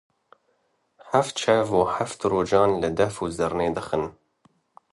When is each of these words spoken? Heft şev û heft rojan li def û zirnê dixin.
Heft 1.11 1.35
şev 1.43 1.67
û 1.79 1.81
heft 1.95 2.19
rojan 2.31 2.71
li 2.81 2.89
def 2.99 3.15
û 3.23 3.25
zirnê 3.37 3.67
dixin. 3.77 4.03